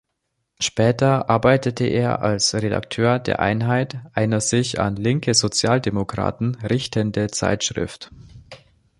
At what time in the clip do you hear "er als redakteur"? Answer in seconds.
1.85-3.19